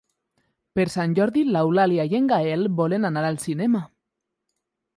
Per 0.77 0.85
Sant 0.93 1.11
Jordi 1.19 1.43
n'Eulàlia 1.49 2.07
i 2.13 2.19
en 2.21 2.31
Gaël 2.33 2.65
volen 2.81 3.07
anar 3.11 3.25
al 3.29 3.39
cinema. 3.47 3.83